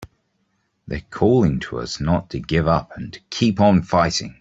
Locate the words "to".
1.59-1.77, 2.31-2.39, 3.13-3.19